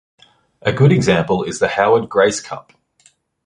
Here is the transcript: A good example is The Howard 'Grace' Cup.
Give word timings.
A 0.63 0.71
good 0.73 0.91
example 0.91 1.43
is 1.43 1.59
The 1.59 1.67
Howard 1.67 2.09
'Grace' 2.09 2.41
Cup. 2.41 2.73